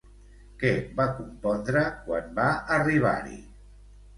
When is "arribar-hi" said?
2.79-3.39